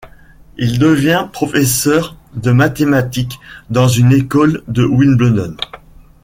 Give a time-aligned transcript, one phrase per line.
[0.57, 5.55] Il devient professeur de mathématiques dans une école de Wimbledon.